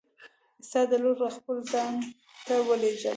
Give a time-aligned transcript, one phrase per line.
[0.69, 1.93] ستا د لورې خپل ځان
[2.45, 3.07] ته ولیږل!